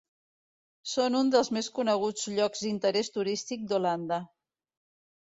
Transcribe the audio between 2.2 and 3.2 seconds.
llocs d'interès